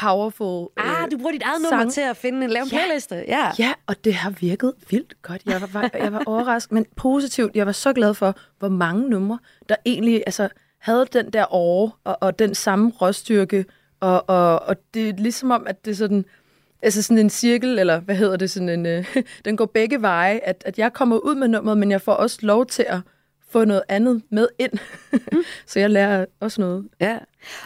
[0.00, 1.76] powerful Ah, du bruger dit eget sang.
[1.80, 2.78] nummer til at finde en lave Ja.
[2.78, 3.24] playliste.
[3.28, 3.50] Ja.
[3.58, 5.42] Ja, og det har virket vildt godt.
[5.46, 7.56] Jeg var, var, jeg var overrasket, men positivt.
[7.56, 10.48] Jeg var så glad for, hvor mange numre, der egentlig altså,
[10.86, 13.64] havde den der åre og, og den samme råstyrke.
[14.00, 16.24] Og, og, og det er ligesom om, at det er sådan,
[16.82, 20.38] altså sådan en cirkel, eller hvad hedder det, sådan en, øh, den går begge veje.
[20.38, 23.00] At, at jeg kommer ud med nummeret, men jeg får også lov til at
[23.48, 24.72] få noget andet med ind.
[25.70, 26.88] så jeg lærer også noget.
[27.00, 27.18] ja.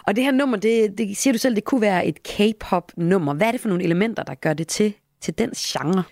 [0.07, 3.35] Og det her nummer, det, det siger du selv, det kunne være et K-pop-nummer.
[3.35, 6.03] Hvad er det for nogle elementer, der gør det til, til den genre?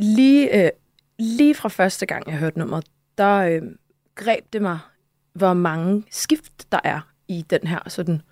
[0.00, 0.70] lige, øh,
[1.18, 2.84] lige fra første gang, jeg hørte nummeret,
[3.18, 3.62] der øh,
[4.14, 4.78] greb det mig,
[5.32, 8.22] hvor mange skift der er i den her sådan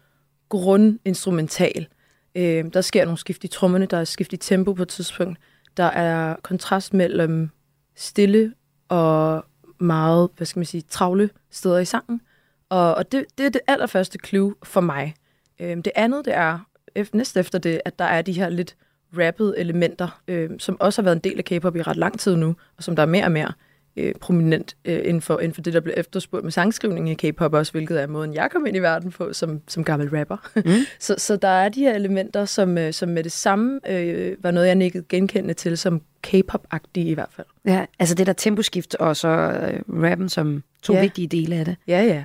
[0.49, 1.87] grundinstrumental.
[2.35, 5.39] Øh, der sker nogle skift i trommerne, der er skift i tempo på et tidspunkt.
[5.77, 7.51] Der er kontrast mellem
[7.97, 8.55] stille
[8.89, 9.45] og
[9.79, 12.21] meget, hvad skal man sige, travle steder i sangen.
[12.69, 15.15] Og, og det, det er det allerførste clue for mig.
[15.61, 16.59] Øh, det andet, det er,
[16.95, 18.77] efter, næst efter det, at der er de her lidt
[19.19, 22.37] rappede elementer, øh, som også har været en del af K-pop i ret lang tid
[22.37, 23.53] nu, og som der er mere og mere
[23.99, 27.55] øh, prominent øh, inden, for, inden for det, der bliver efterspurgt med sangskrivning i K-pop
[27.55, 30.37] også, hvilket er måden, jeg kom ind i verden på som, som gammel rapper.
[30.57, 30.71] Mm.
[31.01, 34.51] så, så der er de her elementer, som, øh, som med det samme øh, var
[34.51, 37.47] noget, jeg nikkede genkendende til som K-pop-agtige i hvert fald.
[37.67, 41.01] Ja, altså det der temposkift og så øh, rappen som to Ja.
[41.01, 41.77] vigtige dele af det.
[41.89, 42.25] Ja, ja.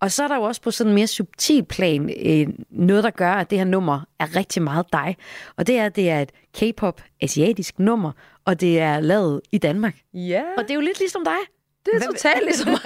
[0.00, 3.10] Og så er der jo også på sådan en mere subtil plan øh, noget, der
[3.10, 5.16] gør, at det her nummer er rigtig meget dig.
[5.56, 8.12] Og det er, at det er et K-pop asiatisk nummer,
[8.44, 9.96] og det er lavet i Danmark.
[10.14, 11.34] Ja, Og det er jo lidt ligesom dig.
[11.86, 12.80] det er Hvem- totalt ligesom mig.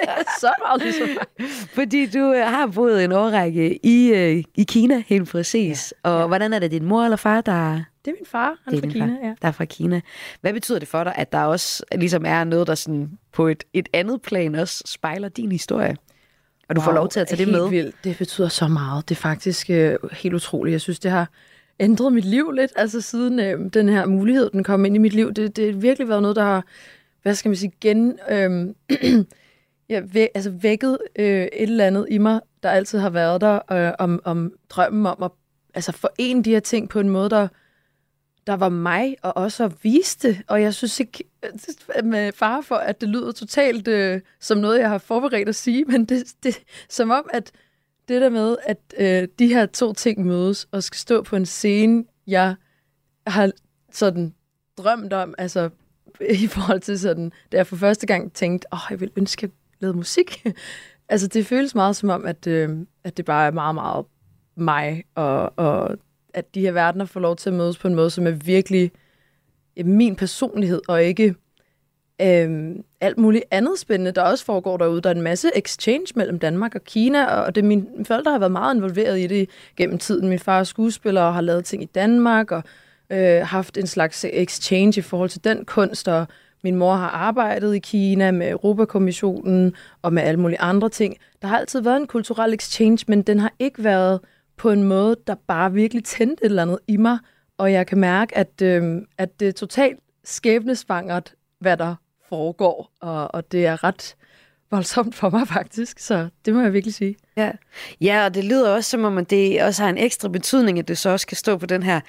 [0.00, 1.48] det er så meget ligesom mig.
[1.74, 5.94] Fordi du øh, har boet en årrække i, øh, i Kina, helt præcis.
[6.04, 6.26] Ja, og ja.
[6.26, 7.72] hvordan er det, din mor eller far, der,
[8.04, 9.04] Det er min far, han er fra Kina.
[9.06, 9.34] far, Ja.
[9.42, 10.00] der er fra Kina?
[10.40, 13.64] Hvad betyder det for dig, at der også ligesom er noget, der sådan på et,
[13.72, 15.96] et andet plan også spejler din historie?
[16.70, 17.68] Og du wow, får lov til at tage det med.
[17.68, 17.94] Vildt.
[18.04, 19.08] Det betyder så meget.
[19.08, 20.72] Det er faktisk øh, helt utroligt.
[20.72, 21.28] Jeg synes, det har
[21.80, 25.12] ændret mit liv lidt, altså siden øh, den her mulighed, den kom ind i mit
[25.12, 25.32] liv.
[25.32, 26.64] Det, det har virkelig været noget, der har,
[27.22, 28.18] hvad skal man sige, gen...
[28.30, 28.68] Øh,
[29.90, 33.72] ja, væ, altså vækket øh, et eller andet i mig, der altid har været der,
[33.72, 35.30] øh, om, om drømmen om at
[35.74, 37.48] altså forene de her ting på en måde, der,
[38.50, 40.42] der var mig, og også og viste.
[40.48, 44.80] Og jeg synes ikke, øh, med far for, at det lyder totalt øh, som noget,
[44.80, 47.52] jeg har forberedt at sige, men det, det som om, at
[48.08, 51.46] det der med, at øh, de her to ting mødes, og skal stå på en
[51.46, 52.54] scene, jeg
[53.26, 53.50] har
[53.92, 54.34] sådan
[54.78, 55.70] drømt om, altså
[56.44, 59.50] i forhold til sådan, da jeg for første gang tænkte, åh, jeg vil ønske, at
[59.50, 60.46] jeg lavede musik.
[61.08, 64.06] altså det føles meget som om, at, øh, at det bare er meget, meget
[64.56, 65.98] mig, og, og
[66.34, 68.90] at de her verdener får lov til at mødes på en måde, som er virkelig
[69.76, 71.34] øh, min personlighed, og ikke
[72.22, 75.00] øhm, alt muligt andet spændende, der også foregår derude.
[75.00, 78.52] Der er en masse exchange mellem Danmark og Kina, og det mine forældre har været
[78.52, 80.28] meget involveret i det gennem tiden.
[80.28, 82.62] Min far er skuespiller og har lavet ting i Danmark, og
[83.10, 86.26] øh, haft en slags exchange i forhold til den kunst, og
[86.64, 91.16] min mor har arbejdet i Kina med Europakommissionen og med alle mulige andre ting.
[91.42, 94.20] Der har altid været en kulturel exchange, men den har ikke været
[94.60, 97.18] på en måde, der bare virkelig tændte et eller andet i mig,
[97.58, 101.94] og jeg kan mærke, at, øh, at det er totalt skæbnesvangert, hvad der
[102.28, 104.16] foregår, og, og det er ret
[104.70, 107.16] voldsomt for mig faktisk, så det må jeg virkelig sige.
[107.36, 107.50] Ja.
[108.00, 110.88] ja, og det lyder også som om, at det også har en ekstra betydning, at
[110.88, 112.00] det så også skal stå på den her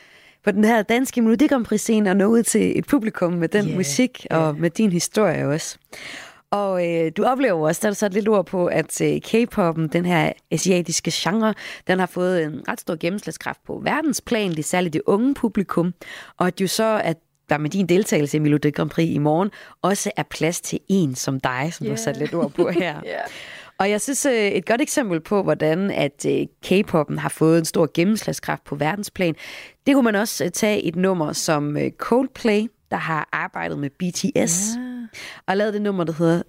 [0.43, 3.47] på den her danske Melodi Grand Prix scene og nå ud til et publikum med
[3.47, 4.61] den yeah, musik og ja.
[4.61, 5.77] med din historie også.
[6.51, 10.05] Og øh, du oplever også, der er sat lidt ord på, at øh, K-poppen, den
[10.05, 11.53] her asiatiske genre,
[11.87, 15.93] den har fået en ret stor gennemslagskraft på verdensplan, det er særligt det unge publikum,
[16.37, 17.17] og at jo så, at
[17.49, 21.15] der med din deltagelse i Melodi Grand Prix i morgen, også er plads til en
[21.15, 21.89] som dig, som yeah.
[21.89, 23.01] du har sat lidt ord på her.
[23.07, 23.27] Yeah.
[23.77, 27.65] Og jeg synes, øh, et godt eksempel på, hvordan at øh, K-poppen har fået en
[27.65, 29.35] stor gennemslagskraft på verdensplan,
[29.87, 34.75] det kunne man også øh, tage et nummer som Coldplay, der har arbejdet med BTS,
[34.75, 34.90] Ja
[35.47, 36.41] og lavet det nummer, der hedder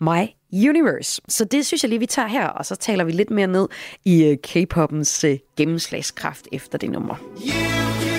[0.00, 0.26] My
[0.68, 1.22] Universe.
[1.28, 3.68] Så det synes jeg lige, vi tager her, og så taler vi lidt mere ned
[4.04, 7.16] i øh, K-poppens øh, gennemslagskraft efter det nummer.
[7.46, 8.09] Yeah.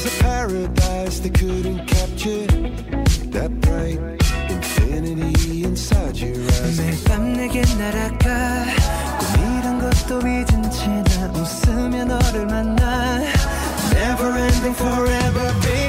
[0.00, 2.46] There's a paradise they couldn't capture.
[3.32, 3.98] That bright
[4.50, 6.80] infinity inside your eyes.
[6.80, 8.64] 매일 밤 내게 날아가
[9.18, 10.86] 꿈이란 것도 잊은 채
[11.18, 13.20] 나 웃으며 너를 만나
[13.92, 15.79] Never ending forever baby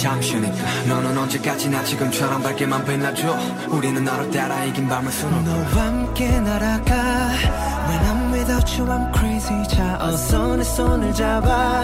[0.00, 3.36] 잠시니까 너는 언제까지나 지금처럼 밝게만 빛나줘.
[3.68, 5.42] 우리는 너를 따라 이긴 밤을 수놓고.
[5.42, 6.94] 너와 함께 날아가.
[7.86, 9.68] When I'm without you I'm crazy.
[9.68, 11.82] 자 어서 내 손을 잡아.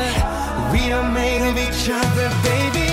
[0.72, 2.85] We are made of each other baby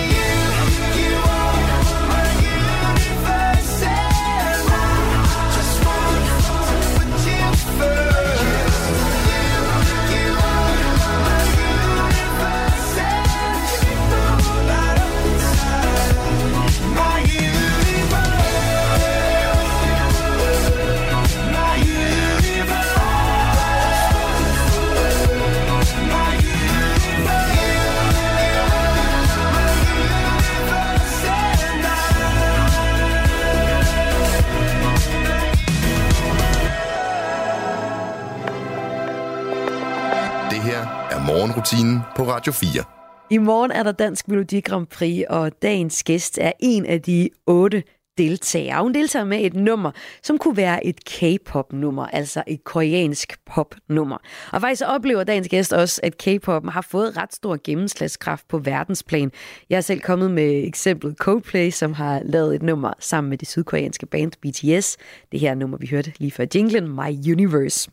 [42.24, 42.84] på Radio 4.
[43.30, 47.28] I morgen er der Dansk Melodi Grand Prix, og dagens gæst er en af de
[47.46, 47.82] otte
[48.18, 48.82] deltagere.
[48.82, 49.90] Hun deltager med et nummer,
[50.22, 54.16] som kunne være et K-pop-nummer, altså et koreansk pop-nummer.
[54.52, 59.32] Og faktisk oplever dagens gæst også, at K-poppen har fået ret stor gennemslagskraft på verdensplan.
[59.70, 63.48] Jeg er selv kommet med eksemplet Coldplay, som har lavet et nummer sammen med det
[63.48, 64.96] sydkoreanske band BTS.
[65.32, 67.90] Det her nummer, vi hørte lige før jinglen, My Universe.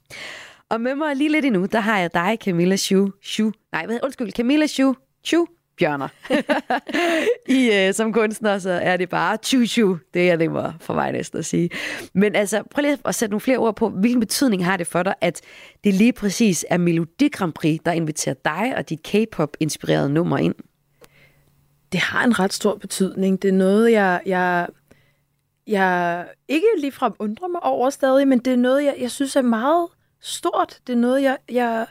[0.71, 3.11] Og med mig lige lidt endnu, der har jeg dig, Camilla Shu.
[3.21, 4.95] Shu nej, hvad, undskyld, Camilla Shu.
[5.23, 5.47] Shu
[5.77, 6.07] Bjørner.
[7.59, 9.97] I, øh, som kunstner, så er det bare chu chu.
[10.13, 11.69] Det er nemmere for mig næsten at sige.
[12.13, 15.03] Men altså, prøv lige at sætte nogle flere ord på, hvilken betydning har det for
[15.03, 15.41] dig, at
[15.83, 20.55] det lige præcis er Melodi Grand Prix, der inviterer dig og dit K-pop-inspirerede nummer ind?
[21.91, 23.41] Det har en ret stor betydning.
[23.41, 24.67] Det er noget, jeg, jeg,
[25.67, 29.41] jeg ikke ligefrem undrer mig over stadig, men det er noget, jeg, jeg synes er
[29.41, 29.87] meget
[30.21, 30.79] stort.
[30.87, 31.87] Det er noget, jeg, jeg,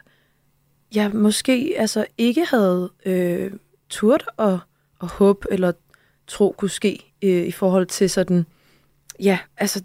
[0.95, 3.53] jeg måske altså ikke havde øh,
[3.89, 4.59] turt at,
[5.03, 5.72] at håb eller
[6.26, 8.47] tro kunne ske øh, i forhold til sådan,
[9.20, 9.83] ja, altså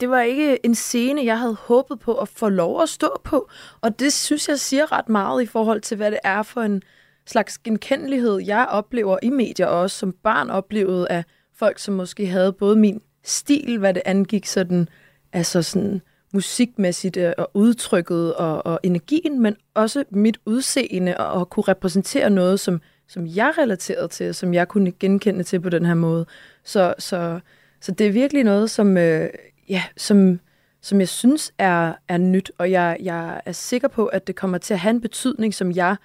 [0.00, 3.50] det var ikke en scene, jeg havde håbet på at få lov at stå på.
[3.80, 6.82] Og det synes jeg siger ret meget i forhold til, hvad det er for en
[7.26, 11.24] slags genkendelighed, jeg oplever i medier, og også som barn oplevede af
[11.54, 14.88] folk, som måske havde både min stil, hvad det angik sådan,
[15.32, 21.50] altså sådan musikmæssigt øh, og udtrykket og, og energien, men også mit udseende og, og
[21.50, 25.86] kunne repræsentere noget, som, som jeg relaterede til, som jeg kunne genkende til på den
[25.86, 26.26] her måde.
[26.64, 27.40] Så, så,
[27.80, 29.28] så det er virkelig noget, som, øh,
[29.68, 30.40] ja, som,
[30.82, 34.58] som jeg synes er, er nyt, og jeg, jeg er sikker på, at det kommer
[34.58, 35.96] til at have en betydning, som jeg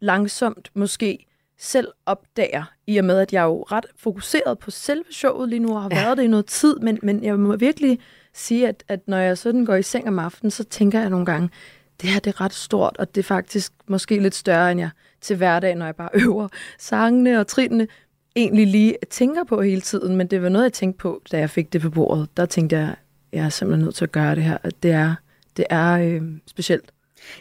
[0.00, 1.26] langsomt måske
[1.58, 5.58] selv opdager, i og med, at jeg er jo ret fokuseret på selve showet lige
[5.58, 6.04] nu, og har ja.
[6.04, 7.98] været det i noget tid, men, men jeg må virkelig
[8.34, 11.26] sige, at, at når jeg sådan går i seng om aftenen, så tænker jeg nogle
[11.26, 11.50] gange,
[12.00, 14.90] det her det er ret stort, og det er faktisk måske lidt større, end jeg
[15.20, 17.88] til hverdag, når jeg bare øver sangene og trinene,
[18.36, 21.50] egentlig lige tænker på hele tiden, men det var noget, jeg tænkte på, da jeg
[21.50, 22.36] fik det på bordet.
[22.36, 22.94] Der tænkte jeg,
[23.32, 24.58] jeg er simpelthen nødt til at gøre det her.
[24.62, 25.14] At det er,
[25.56, 26.92] det er øh, specielt.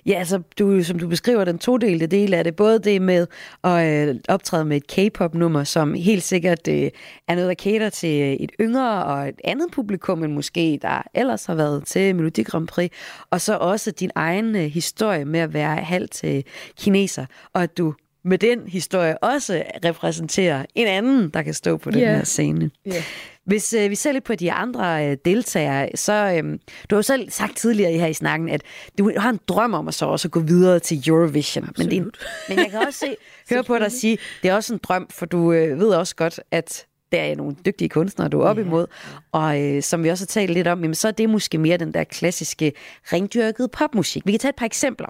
[0.05, 3.27] Ja, altså, du, som du beskriver den todelte del af det, både det med
[3.63, 6.89] at øh, optræde med et K-pop-nummer, som helt sikkert øh,
[7.27, 11.45] er noget, der cater til et yngre og et andet publikum, end måske der ellers
[11.45, 12.91] har været til Melodi Grand Prix,
[13.29, 16.43] og så også din egen øh, historie med at være halvt øh,
[16.79, 21.91] kineser, og at du med den historie også repræsenterer en anden, der kan stå på
[21.91, 22.15] den Ja.
[22.15, 22.69] her scene.
[22.87, 23.03] Yeah.
[23.45, 26.43] Hvis øh, vi ser lidt på de andre øh, deltagere, så øh,
[26.89, 28.61] du har jo selv sagt tidligere her i snakken, at
[28.97, 31.69] du har en drøm om at så også gå videre til Eurovision.
[31.77, 32.11] Men, det er, en-
[32.49, 33.15] men jeg kan også se,
[33.53, 36.39] høre på dig sige, det er også en drøm, for du øh, ved også godt,
[36.51, 38.87] at der er nogle dygtige kunstnere, du er op imod.
[39.31, 41.77] Og øh, som vi også har talt lidt om, jamen, så er det måske mere
[41.77, 42.73] den der klassiske
[43.13, 44.21] ringdyrkede popmusik.
[44.25, 45.07] Vi kan tage et par eksempler.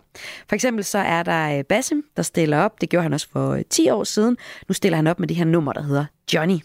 [0.50, 2.82] For eksempel så er der øh, Basim, der stiller op.
[2.82, 4.38] Det gjorde han også for øh, 10 år siden.
[4.68, 6.56] Nu stiller han op med det her nummer, der hedder Johnny.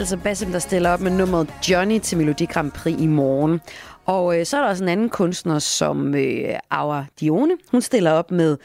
[0.00, 3.60] Altså Basim, der stiller op med nummeret Johnny til Melodi Grand Prix i morgen.
[4.06, 7.56] Og øh, så er der også en anden kunstner, som øh, Aura Dione.
[7.70, 8.56] Hun stiller op med,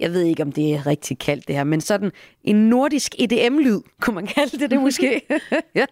[0.00, 2.10] jeg ved ikke, om det er rigtig kaldt det her, men sådan
[2.44, 5.20] en nordisk EDM-lyd, kunne man kalde det det måske.
[5.74, 5.86] ja.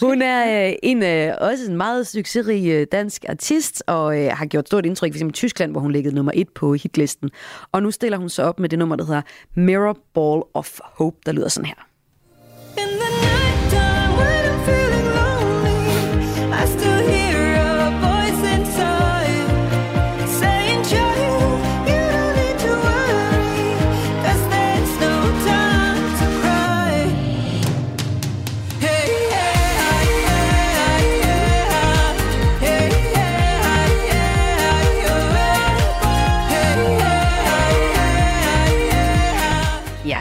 [0.00, 4.66] Hun er øh, en, øh, også en meget succesrig øh, dansk artist, og har gjort
[4.66, 5.22] stort indtryk, f.eks.
[5.22, 7.30] i Tyskland, hvor hun ligger nummer et på hitlisten.
[7.72, 9.22] Og nu stiller hun så op med det nummer, der hedder
[9.54, 11.89] Mirror Ball of Hope, der lyder sådan her.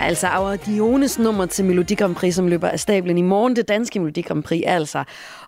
[0.10, 3.56] Altså Aura Diones nummer til Melodi Grand Prix, som løber af stablen i morgen.
[3.56, 5.04] Det danske Melodi Grand Prix, altså.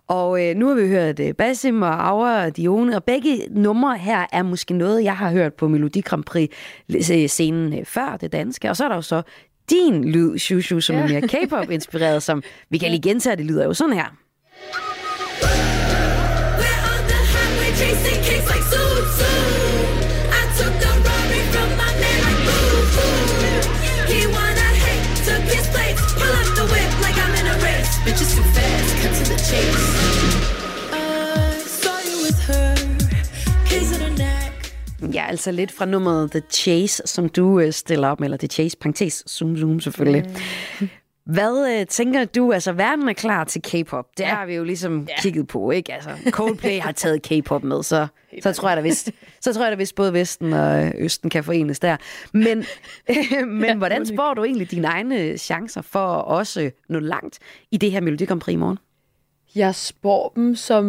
[0.08, 4.26] Og øh, nu har vi hørt øh, Basim og Aura Dione, og begge numre her
[4.32, 8.70] er måske noget, jeg har hørt på Melodi Grand Prix-scenen øh, før, det danske.
[8.70, 9.22] Og så er der jo så
[9.70, 13.74] din lyd, Shushu, som er mere K-pop-inspireret, som vi kan lige gentage, det lyder jo
[13.74, 14.06] sådan her.
[16.62, 18.61] We're on the highway chasing kicks like
[35.42, 38.78] altså lidt fra nummeret The Chase, som du øh, stiller op med, eller The Chase,
[38.78, 40.26] parentes, zoom, zoom selvfølgelig.
[40.80, 40.90] Mm.
[41.26, 42.52] Hvad øh, tænker du?
[42.52, 44.06] Altså, verden er klar til K-pop.
[44.18, 45.22] Det har vi jo ligesom ja.
[45.22, 45.94] kigget på, ikke?
[45.94, 48.08] Altså, Coldplay har taget K-pop med, så,
[48.42, 49.12] så tror jeg da vist,
[49.42, 51.98] så tror jeg da vist både Vesten og øh, Østen kan forenes der.
[52.34, 52.58] Men,
[53.10, 57.40] øh, men ja, hvordan spår du egentlig dine egne chancer for at også nå langt
[57.72, 58.78] i det her Melodi Grand Prix i morgen?
[59.56, 60.86] Jeg spår dem som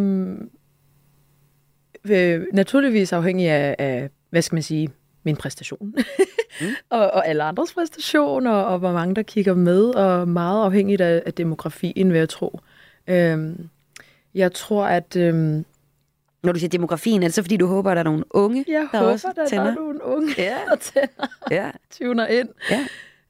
[2.11, 4.91] øh, naturligvis afhængig af, af, hvad skal man sige,
[5.25, 5.95] min præstation.
[6.61, 6.67] mm.
[6.91, 11.23] og, og alle andres præstation, og, hvor mange der kigger med, og meget afhængigt af,
[11.27, 12.61] af demografien, vil jeg tro.
[13.07, 13.69] Øhm,
[14.35, 15.17] jeg tror, at...
[15.17, 15.65] Øhm,
[16.43, 18.65] Når du siger demografien, er det så fordi, du håber, at der er nogle unge,
[18.69, 19.65] jeg der håber, også at der tænder?
[19.71, 20.57] er nogle unge, Ja.
[20.71, 21.71] der tænder Ja.
[21.91, 22.49] tuner ind.
[22.71, 22.87] Ja.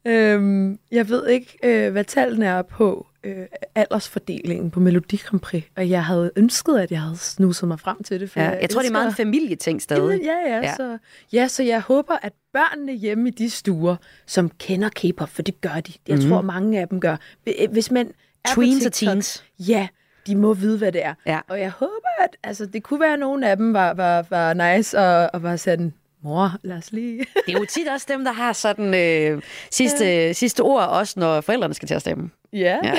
[0.06, 5.62] Øhm, jeg ved ikke, øh, hvad tallene er på øh, aldersfordelingen på Melodi Grand Prix,
[5.76, 8.30] og jeg havde ønsket, at jeg havde snuset mig frem til det.
[8.30, 10.20] For Ja, jeg tror, det er meget en familieting stadig.
[10.22, 10.74] Ja, ja, Ja.
[10.76, 10.98] Så,
[11.32, 13.96] ja, så jeg håber, at børnene hjemme i de stuer,
[14.26, 15.92] som kender K-pop, for det gør de.
[16.08, 16.28] Jeg mm.
[16.28, 17.16] tror, mange af dem gør.
[17.48, 18.06] Hvi- Hvis man
[18.44, 19.44] er Tweens og teens.
[19.58, 19.88] Ja,
[20.26, 21.14] de må vide, hvad det er.
[21.26, 21.40] Ja.
[21.48, 24.76] Og jeg håber, at altså, det kunne være, at nogle af dem var, var, var
[24.76, 27.18] nice og, og var sådan, mor, lad os lige...
[27.46, 31.40] Det er jo tit også dem, der har sådan øh, sidste, sidste ord, også når
[31.40, 32.30] forældrene skal til at stemme.
[32.52, 32.78] ja.
[32.84, 32.94] Ja.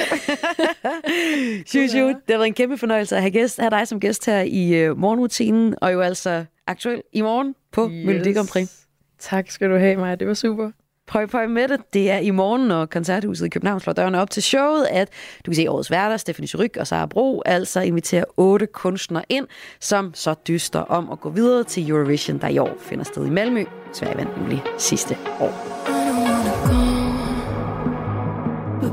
[1.76, 4.40] Juju, det har været en kæmpe fornøjelse at have, gæst, have dig som gæst her
[4.42, 8.06] i øh, morgenrutinen, og jo altså aktuel i morgen på yes.
[8.06, 8.70] Melodi Grand Prix.
[9.20, 10.16] Tak skal du have, Maja.
[10.16, 10.72] Det var super.
[11.14, 11.94] Pøj, pøj med det.
[11.94, 15.10] Det er i morgen, når Koncerthuset i København slår dørene op til showet, at
[15.46, 19.48] du kan se årets værter, Stephanie Suryk og Sara Bro, altså inviterer otte kunstnere ind,
[19.80, 23.30] som så dyster om at gå videre til Eurovision, der i år finder sted i
[23.30, 23.64] Malmø.
[23.94, 25.54] Sverige vandt nemlig sidste år.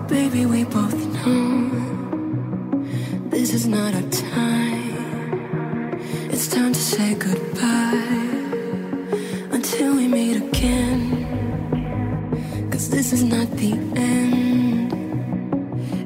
[0.09, 1.71] Baby, we both know
[3.31, 6.01] this is not our time.
[6.33, 8.33] It's time to say goodbye
[9.53, 11.20] until we meet again.
[12.81, 14.91] Cause this is not the end.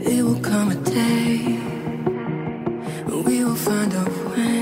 [0.03, 1.57] It will come a day
[3.25, 4.54] we will find a way.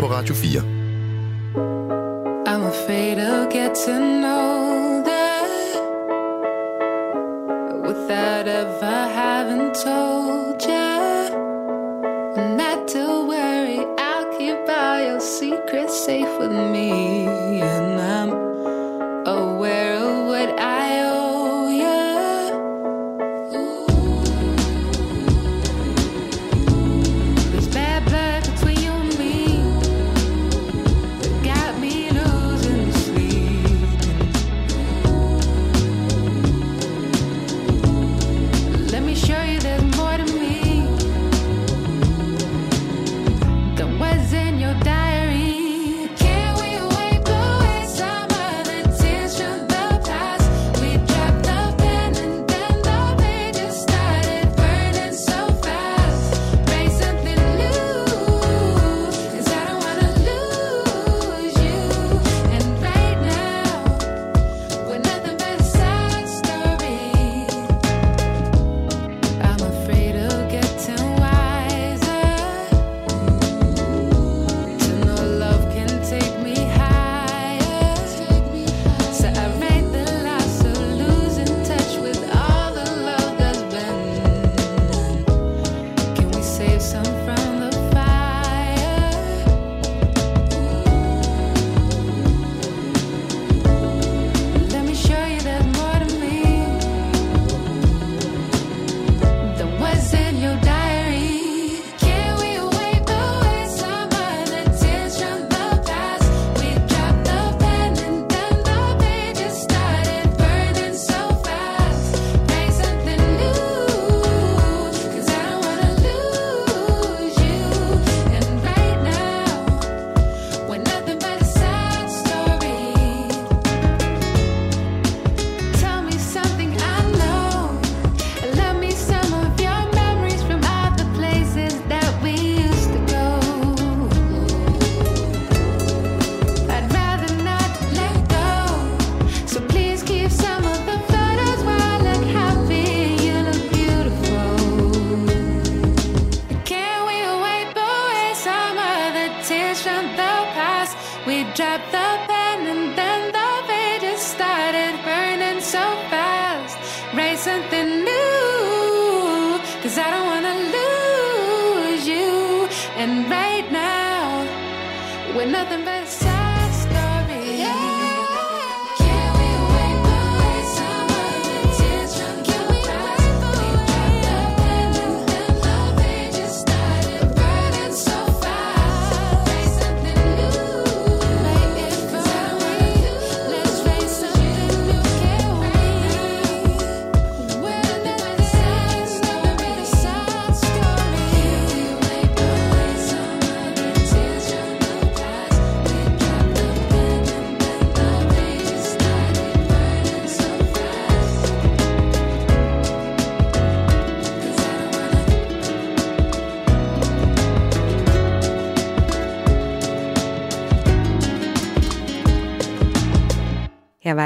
[0.00, 0.69] På Radio 4.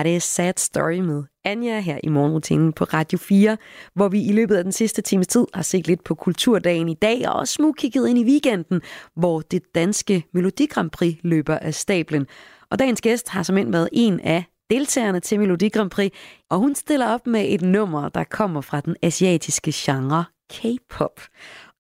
[0.04, 3.56] det Sad Story med Anja her i morgenrutinen på Radio 4,
[3.94, 6.94] hvor vi i løbet af den sidste times tid har set lidt på kulturdagen i
[6.94, 8.80] dag, og også smugkigget ind i weekenden,
[9.16, 12.26] hvor det danske Melodi Grand Prix løber af stablen.
[12.70, 16.12] Og dagens gæst har som end været en af deltagerne til Melodi Grand Prix,
[16.50, 21.20] og hun stiller op med et nummer, der kommer fra den asiatiske genre K-pop.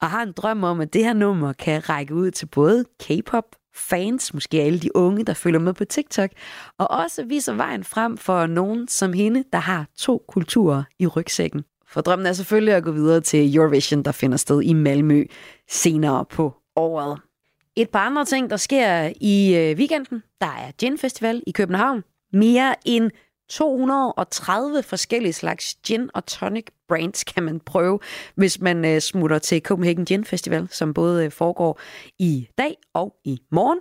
[0.02, 3.44] Og har en drøm om, at det her nummer kan række ud til både K-pop
[3.74, 6.30] fans, måske alle de unge, der følger med på TikTok,
[6.78, 11.64] og også viser vejen frem for nogen som hende, der har to kulturer i rygsækken.
[11.88, 15.24] For drømmen er selvfølgelig at gå videre til Eurovision, der finder sted i Malmø
[15.70, 17.20] senere på året.
[17.76, 20.22] Et par andre ting, der sker i øh, weekenden.
[20.40, 22.04] Der er Gin Festival i København.
[22.32, 23.10] Mere end
[23.50, 27.98] 230 forskellige slags gin og tonic brands kan man prøve,
[28.34, 31.80] hvis man øh, smutter til Copenhagen Gin Festival, som både øh, foregår
[32.18, 33.78] i dag og i morgen.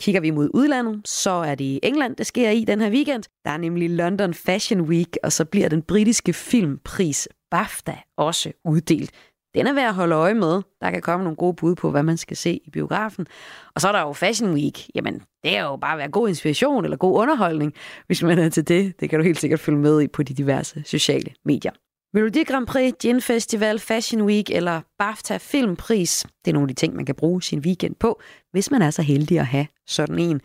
[0.00, 3.22] Kigger vi mod udlandet, så er det i England, det sker i den her weekend.
[3.44, 9.10] Der er nemlig London Fashion Week, og så bliver den britiske filmpris BAFTA også uddelt.
[9.54, 10.62] Den er værd at holde øje med.
[10.80, 13.26] Der kan komme nogle gode bud på, hvad man skal se i biografen.
[13.74, 14.90] Og så er der jo Fashion Week.
[14.94, 17.74] Jamen, det er jo bare at være god inspiration eller god underholdning,
[18.06, 19.00] hvis man er til det.
[19.00, 21.72] Det kan du helt sikkert følge med i på de diverse sociale medier.
[22.14, 26.26] Melodi Grand Prix, Gin Festival, Fashion Week eller BAFTA Filmpris.
[26.44, 28.20] Det er nogle af de ting, man kan bruge sin weekend på,
[28.52, 30.40] hvis man er så heldig at have sådan en.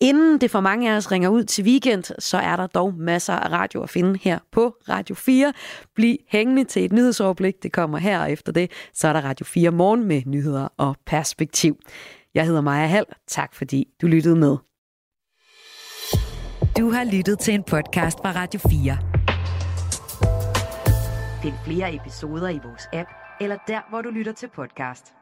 [0.00, 3.32] Inden det for mange af os ringer ud til weekend, så er der dog masser
[3.32, 5.52] af radio at finde her på Radio 4.
[5.94, 7.62] Bliv hængende til et nyhedsoverblik.
[7.62, 10.96] Det kommer her, og efter det, så er der Radio 4 morgen med nyheder og
[11.06, 11.76] perspektiv.
[12.34, 13.06] Jeg hedder Maja Hall.
[13.26, 14.56] Tak fordi du lyttede med.
[16.78, 18.98] Du har lyttet til en podcast fra Radio 4.
[21.42, 25.17] Find flere episoder i vores app, eller der, hvor du lytter til podcast.